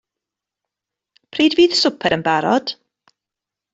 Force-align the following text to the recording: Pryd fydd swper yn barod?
Pryd 1.35 1.57
fydd 1.59 1.77
swper 1.81 2.17
yn 2.21 2.25
barod? 2.31 2.77